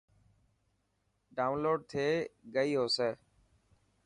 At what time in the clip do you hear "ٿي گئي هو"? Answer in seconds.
1.91-2.85